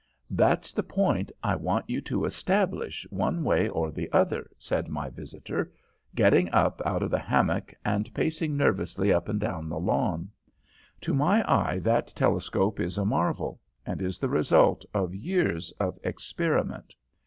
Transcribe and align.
"'That's 0.31 0.73
the 0.73 0.81
point 0.81 1.31
I 1.43 1.55
want 1.55 1.87
you 1.87 2.01
to 2.01 2.25
establish 2.25 3.05
one 3.11 3.43
way 3.43 3.69
or 3.69 3.91
the 3.91 4.11
other,' 4.11 4.49
said 4.57 4.87
my 4.89 5.11
visitor, 5.11 5.71
getting 6.15 6.49
up 6.49 6.81
out 6.83 7.03
of 7.03 7.11
the 7.11 7.19
hammock, 7.19 7.71
and 7.85 8.11
pacing 8.15 8.57
nervously 8.57 9.13
up 9.13 9.29
and 9.29 9.39
down 9.39 9.69
the 9.69 9.77
lawn. 9.79 10.31
'To 11.01 11.13
my 11.13 11.43
eye 11.47 11.77
that 11.83 12.07
telescope 12.15 12.79
is 12.79 12.97
a 12.97 13.05
marvel, 13.05 13.59
and 13.85 14.01
is 14.01 14.17
the 14.17 14.27
result 14.27 14.83
of 14.91 15.13
years 15.13 15.69
of 15.79 15.99
experiment. 16.03 16.95